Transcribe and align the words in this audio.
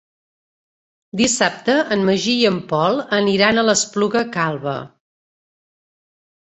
Dissabte 1.21 1.75
en 1.97 2.07
Magí 2.09 2.35
i 2.39 2.49
en 2.53 2.59
Pol 2.73 2.99
aniran 3.21 3.61
a 3.61 3.69
l'Espluga 3.71 4.27
Calba. 4.41 4.79